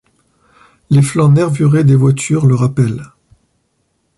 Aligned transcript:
Les 0.89 1.03
flancs 1.03 1.29
nervurés 1.31 1.83
des 1.83 1.95
voitures 1.95 2.47
le 2.47 2.55
rappellent. 2.55 3.05